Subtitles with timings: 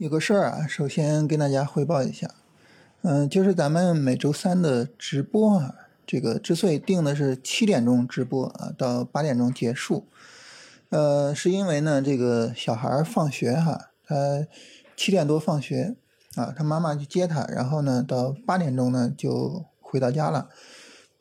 [0.00, 2.30] 有个事儿啊，首先跟大家汇报一下，
[3.02, 5.74] 嗯，就是咱们每周三的直播啊，
[6.06, 10.08] 这个之所以定的是七点钟直播啊，到八点钟结束，
[10.88, 14.46] 呃，是因为呢，这个小孩放学哈，他
[14.96, 15.94] 七点多放学
[16.34, 20.48] 啊，他妈妈去接他，然后呢，到八点钟呢就回到家了。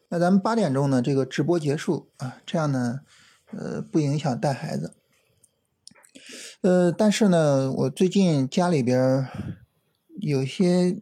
[0.07, 3.01] 那咱们八点钟呢，这个直播结束啊，这样呢，
[3.51, 4.93] 呃，不影响带孩子。
[6.61, 9.27] 呃，但是呢，我最近家里边
[10.19, 11.01] 有些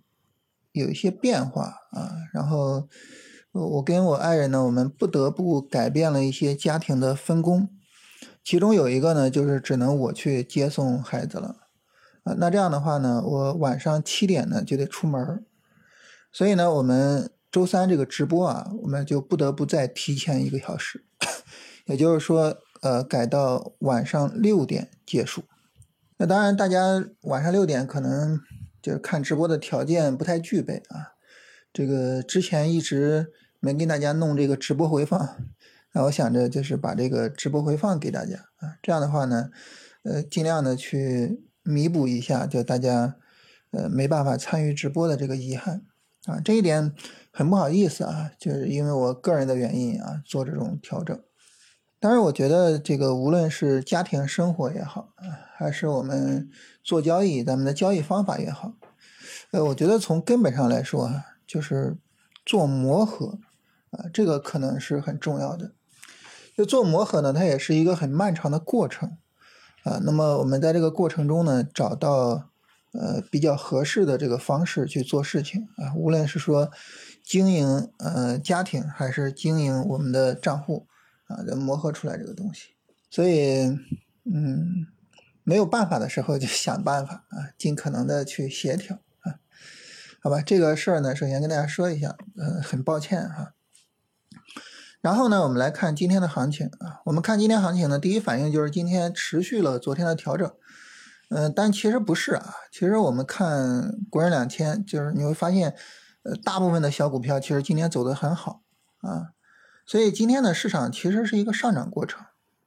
[0.71, 2.87] 有一些变化啊，然后
[3.51, 7.69] 我跟我爱人呢，我们不得不改变了一些家庭的分工，
[8.43, 11.55] 其中有一个呢，就是只能我去接送孩子了
[12.23, 12.35] 啊。
[12.37, 15.43] 那这样的话呢，我晚上七点呢就得出门，
[16.31, 21.03] 所以呢，我们周三这个直播啊，我们就不得不再提前一个小时，
[21.87, 22.57] 也就是说。
[22.81, 25.43] 呃，改到晚上六点结束。
[26.17, 28.39] 那当然，大家晚上六点可能
[28.81, 31.13] 就是看直播的条件不太具备啊。
[31.71, 35.37] 这个之前一直没给大家弄这个直播回放，
[35.93, 38.77] 那我想着就是把这个直播回放给大家啊。
[38.81, 39.51] 这样的话呢，
[40.03, 43.15] 呃，尽量的去弥补一下，就大家
[43.71, 45.83] 呃没办法参与直播的这个遗憾
[46.25, 46.39] 啊。
[46.43, 46.93] 这一点
[47.31, 51.19] 很不好意思啊，就是因为我个人的原因啊，做这种调整。
[51.99, 55.09] 当然，我觉得这个无论是家庭生活也好，
[55.55, 56.47] 还是我们
[56.83, 58.73] 做交易，咱们的交易方法也好，
[59.49, 61.97] 呃，我觉得从根本上来说啊，就是
[62.45, 63.39] 做磨合
[63.89, 65.71] 啊，这个可能是很重要的。
[66.55, 69.17] 就做磨合呢，它也是一个很漫长的过程
[69.83, 69.99] 啊。
[70.03, 72.51] 那么我们在这个过程中呢，找到
[72.93, 76.69] 呃比较合适的这个方式去做事情啊，无论是说
[77.23, 80.85] 经营呃家庭，还是经营我们的账户。
[81.27, 82.69] 啊，就磨合出来这个东西，
[83.09, 83.67] 所以，
[84.23, 84.87] 嗯，
[85.43, 89.39] 没有办法的时候就想办法啊，尽可能的去协调啊，
[90.21, 93.53] 好吧，这个事儿呢，首先跟大家说一下，呃，很抱歉哈。
[95.01, 100.51] 然后呢，我们来看今天的行情啊，我们看今天行情呢，第一反应就是今天持续了昨天的调整，
[101.29, 105.75] 嗯，但其实不是啊，其实我们看国人两千，就是你会发现，
[106.23, 108.63] 呃，大部分的小股票其实今天走得很好
[109.01, 109.33] 啊。
[109.87, 112.21] 所以今天的市场其实是一个上涨过程，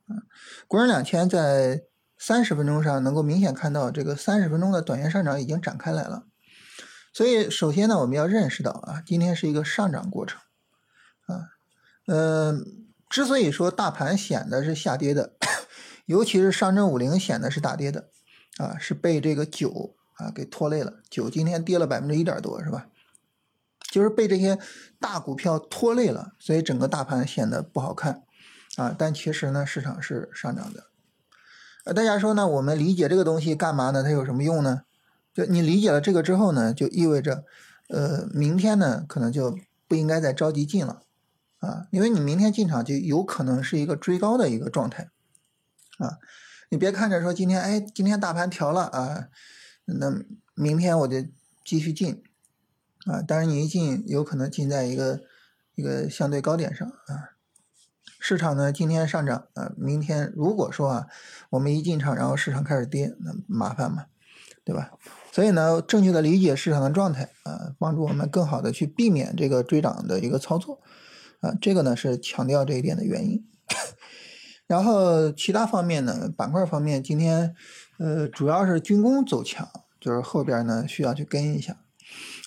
[0.09, 0.25] 啊，
[0.67, 1.83] 国人两千在
[2.17, 6.25] 三十分钟上能够明显看到这个三十分钟的短线上涨已经展开来了。
[7.13, 10.41] 所以首先呢，我们要认识到啊，今天是一个上涨过程，
[11.27, 11.51] 啊，
[12.07, 12.65] 嗯，
[13.11, 15.35] 之所以说大盘显得是下跌的，
[16.07, 18.09] 尤其是上证五零显得是大跌的，
[18.57, 22.87] 啊，是被这个酒啊给拖累了，酒今天跌了百分之一点多，是吧？
[23.91, 24.59] 就是被这些
[24.99, 28.23] 大股票拖累了，所以整个大盘显得不好看
[28.77, 28.95] 啊。
[28.97, 30.85] 但其实呢，市场是上涨的。
[31.85, 34.03] 呃，大家说呢，我们理解这个东西干嘛呢？
[34.03, 34.83] 它有什么用呢？
[35.35, 37.45] 就你理解了这个之后呢，就意味着，
[37.89, 39.59] 呃，明天呢可能就
[39.89, 41.03] 不应该再着急进了
[41.59, 45.09] 啊，因为你明天进场就有可能是一个追高的一个状态
[45.99, 46.19] 啊。
[46.69, 49.29] 你别看着说今天哎，今天大盘调了啊，
[49.87, 50.13] 那
[50.55, 51.25] 明天我就
[51.65, 52.23] 继续进。
[53.07, 55.21] 啊，当然你一进，有可能进在一个
[55.75, 57.37] 一个相对高点上啊。
[58.23, 61.07] 市场呢今天上涨啊，明天如果说啊，
[61.51, 64.07] 我们一进场，然后市场开始跌，那麻烦嘛，
[64.63, 64.91] 对吧？
[65.33, 70.83] 所以呢，正确的理解市场的状态啊，帮助我们更好的去避免这个追涨的一个操作
[71.41, 71.55] 啊。
[71.63, 73.47] 这个呢是强调这一点的原因。
[74.67, 77.55] 然后其他方面呢，板块方面今天
[77.99, 79.67] 呃主要是军工走强，
[79.99, 81.79] 就是后边呢需要去跟一下。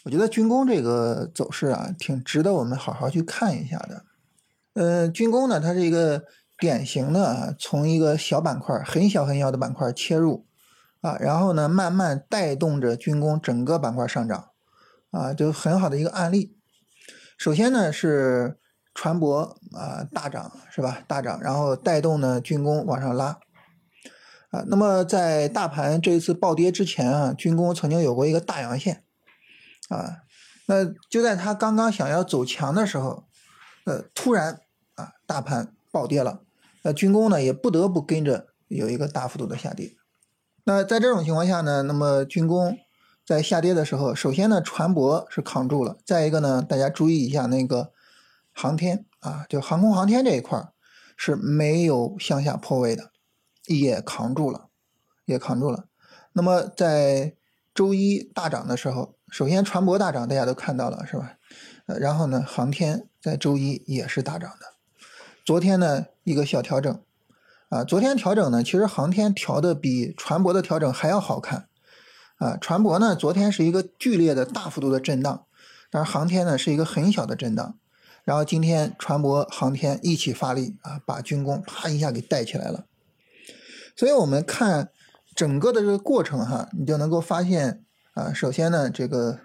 [0.04, 4.04] 我觉得军工这个走势啊，挺值得我们好好去看一下的。
[4.74, 6.24] 呃，军工呢，它是一个
[6.58, 10.46] 典型的啊，从一个小板块、很小很小的板块切入
[11.00, 14.50] 啊，然后呢，慢慢带动着军工整个板块上涨
[15.12, 16.58] 啊，就很好的一个案例。
[17.38, 18.58] 首先呢是
[18.94, 21.00] 船舶啊大涨是吧？
[21.08, 23.40] 大涨，然后带动呢军工往上拉
[24.50, 24.66] 啊。
[24.68, 29.04] 那么在大盘这一次暴跌之前啊，军工曾经有过一个大阳线。
[29.94, 30.24] 啊，
[30.66, 33.26] 那就在他刚刚想要走强的时候，
[33.86, 34.60] 呃，突然
[34.96, 36.42] 啊，大盘暴跌了，
[36.82, 39.96] 那军工呢也不得不跟着有一个大幅度的下跌。
[40.64, 42.76] 那在这种情况下呢，那么军工
[43.24, 47.92] 在下跌的时候，首先呢，船舶是扛住了，再一个呢，大家注意一下那个
[48.52, 50.72] 航天啊，就航空航天这一块
[51.16, 53.12] 是没有向下破位的，
[53.68, 54.70] 也扛住了，
[55.26, 55.86] 也扛住了。
[56.32, 57.36] 那么在
[57.76, 59.14] 周一大涨的时候。
[59.34, 61.38] 首先，船舶大涨，大家都看到了，是吧？
[61.88, 64.68] 呃，然后呢，航天在周一也是大涨的。
[65.44, 67.02] 昨天呢，一个小调整，
[67.70, 71.68] 啊，昨天调整呢，其实航天调的比船舶的调整还要好看，
[72.36, 75.48] 啊，船舶呢昨天是一个剧烈的大幅度的震荡，
[75.90, 77.76] 但是航天呢是一个很小的震荡，
[78.24, 82.86] 然后今天船舶航天一起发力啊，把军工啪一下给带起来了。
[83.96, 84.92] 所以我们看
[85.34, 87.84] 整个的这个过程哈，你就能够发现
[88.14, 89.40] 啊，首先呢这个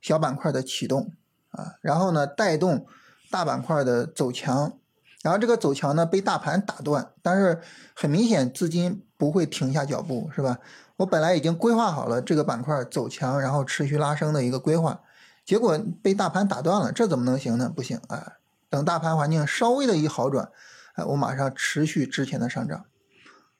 [0.00, 1.12] 小板块的启动
[1.50, 2.86] 啊，然后呢带动
[3.30, 4.78] 大板块的走强。
[5.22, 7.60] 然后这个走强呢被大盘打断，但是
[7.96, 10.60] 很明显资金不会停下脚步，是吧？
[10.98, 15.00] 我本来已经规划好了这个板块走强，然后持续拉升的一个规划，
[15.44, 17.68] 结果被大盘打断了，这怎么能行呢？
[17.74, 18.34] 不行啊！
[18.70, 20.48] 等大盘环境稍微的一好转，
[20.94, 22.84] 哎，我马上持续之前的上涨，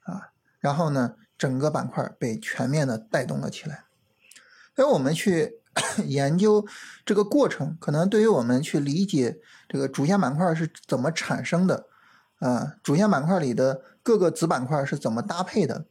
[0.05, 3.86] 啊，然后呢，整个板块被全面的带动了起来。
[4.77, 5.61] 所以我们去。
[6.07, 6.67] 研究
[7.05, 9.37] 这个过程，可能对于我们去理解
[9.69, 11.85] 这个主线板块是怎么产生的，
[12.39, 15.85] 啊，主线板块里的各个子板块是怎么搭配的，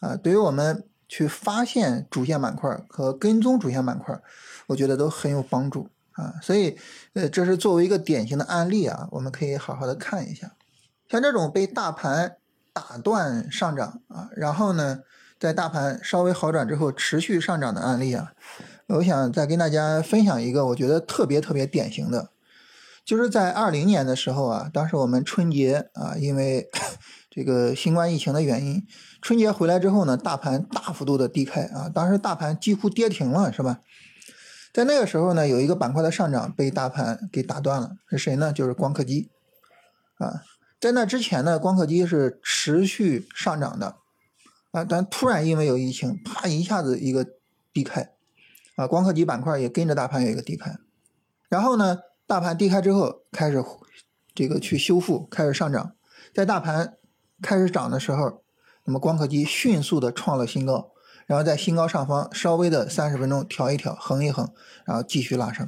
[0.00, 4.18] 啊，对于我们去发现主线板块和跟踪主线板块，
[4.68, 6.36] 我觉得都很有帮助啊。
[6.40, 6.78] 所以，
[7.12, 10.54] 呃，这是作为一个典型的案例啊，我们可以好好的看一下。
[11.10, 12.38] 像这种被大盘
[12.72, 15.00] 打断上涨啊，然后呢，
[15.38, 18.32] 在大盘稍微好转之后持续上涨的案例啊。
[18.88, 22.30] 我想再跟大家分享一个我觉得特别特别典型的，
[23.04, 26.68] 就是在二零年的时候啊，当时我们春节啊，因为
[27.28, 28.86] 这个新冠疫情的原因，
[29.20, 33.80] 春节回来之后呢，大盘大幅度的低开啊，当时大盘几乎跌停了，是吧？
[34.72, 38.52] 在那个时候呢，有一个板块的上涨被大盘给打断了，是谁呢？
[38.52, 39.30] 就是光刻机
[40.18, 40.42] 啊。
[40.78, 43.96] 在那之前呢，光刻机是持续上涨的
[44.76, 47.26] 啊，但突然因为有疫情，啪一下子一个
[47.72, 48.10] 低开。
[48.74, 50.76] 啊，光刻机板块也跟着大盘有一个低开，
[51.48, 53.64] 然后呢，大盘低开之后开始
[54.34, 55.94] 这个去修复，开始上涨。
[56.34, 56.98] 在大盘
[57.40, 58.42] 开始涨的时候，
[58.84, 60.92] 那么光刻机迅速的创了新高，
[61.24, 64.52] 然后在新高上方稍微的三十分钟调一调，横一横，
[64.84, 65.66] 然后继续拉升。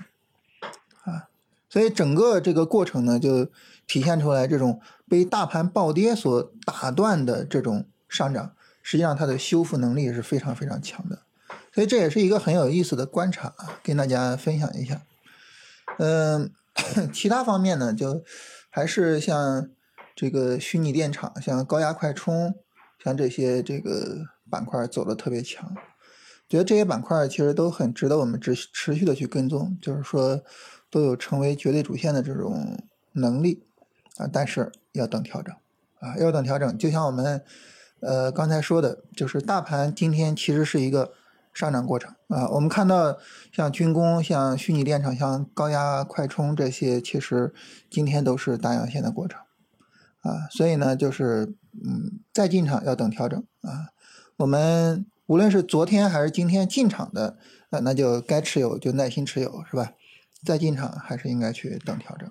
[1.05, 1.31] 啊，
[1.71, 3.47] 所以整个这个过程呢，就
[3.87, 8.53] 体现出来这种被大盘暴跌所打断的这种上涨，
[8.91, 11.19] 实际上它的修复能力是非常非常强的。
[11.75, 15.03] 所以这也是一个很有意思的观察啊，跟大家分享一下。
[15.99, 16.51] 嗯，
[17.13, 18.25] 其他方面呢，就
[18.71, 19.69] 还是像
[20.17, 22.55] 这个虚拟电厂、像高压快充、
[23.05, 25.77] 像这些这个板块走的特别强。
[26.49, 30.43] 觉得这些板块其实都很值得我们持持续的去跟踪，就是说
[30.89, 32.83] 都有成为绝对主线的这种
[33.13, 33.67] 能力
[34.17, 34.27] 啊。
[34.33, 35.55] 但是要等调整
[35.99, 36.79] 啊，要等调整。
[36.79, 37.45] 就像我们
[38.01, 41.13] 呃刚才说的，就是大盘今天其实是一个。
[41.55, 43.19] 上涨过程啊，我们看到
[43.51, 47.53] 像军工、像虚拟电厂、像高压快充这些，其实
[47.91, 49.41] 今天都是大阳线的过程
[50.21, 53.91] 啊，所以呢，就是嗯，再进场要等调整啊。
[54.37, 57.39] 我们无论是昨天还是今天进场的
[57.71, 59.95] 呃，那就该持有就耐心持有，是吧？
[60.45, 62.31] 再进场还是应该去等调整。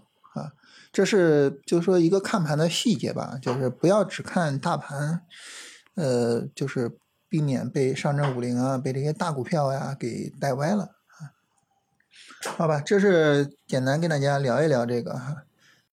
[0.92, 5.22] 这是就是说一个看盘的细节吧，就是不要只看大盘，
[5.96, 6.98] 呃，就是。
[7.30, 11.36] 避免被上证五零啊，被这些大股票呀给带歪了啊。
[12.56, 15.44] 好吧，这是简单跟大家聊一聊这个哈。